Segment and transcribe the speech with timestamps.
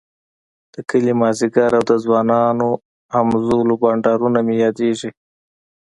[0.73, 2.69] د کلي ماذيګر او د ځوانانو
[3.15, 5.09] همزولو بنډارونه مي ياديږی